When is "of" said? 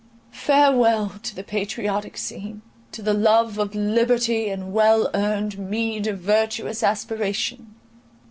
3.59-3.75, 6.07-6.17